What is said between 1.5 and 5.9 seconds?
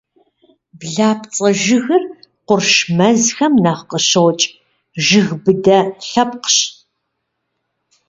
жыгыр къурш мэзхэм нэхъ къыщокӏ, жыг быдэ